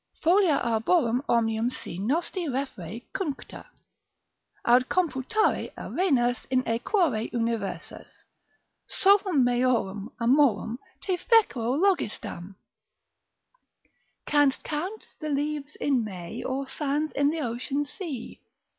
[0.23, 3.67] Folia arborum omnium si Nosti referre cuncta,
[4.65, 8.25] Aut computare arenas In aequore universas,
[8.87, 12.55] Solum meorum amorum Te fecero logistam?
[14.25, 18.41] Canst count the leaves in May, Or sands i' th' ocean sea?